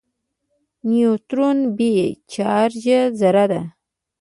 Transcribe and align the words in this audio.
نیوټرون 0.89 1.57
بې 1.77 1.93
چارجه 2.33 2.99
ذره 3.19 3.45
ده. 3.51 3.61